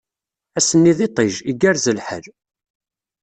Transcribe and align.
Ass-nni 0.57 0.93
d 0.97 0.99
iṭij, 1.07 1.33
igerrez 1.51 1.85
lḥal. 1.97 2.25